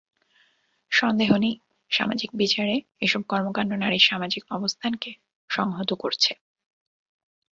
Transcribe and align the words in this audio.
সন্দেহ 0.91 1.29
নেই, 1.37 1.55
সামগ্রিক 1.91 2.31
বিচারে 2.35 2.75
এসব 2.99 3.21
কর্মকাণ্ড 3.23 3.71
নারীর 3.73 4.07
সামাজিক 4.09 4.43
অবস্থানকে 4.51 5.11
সংহত 5.49 5.89
করছে। 5.93 6.31